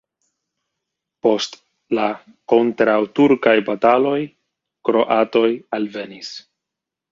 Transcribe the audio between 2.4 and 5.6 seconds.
kontraŭturkaj bataloj kroatoj